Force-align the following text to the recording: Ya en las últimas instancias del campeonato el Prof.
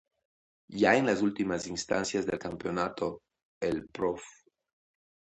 Ya 0.71 0.95
en 0.97 1.05
las 1.05 1.21
últimas 1.21 1.67
instancias 1.67 2.25
del 2.25 2.39
campeonato 2.39 3.21
el 3.59 3.87
Prof. 3.87 4.23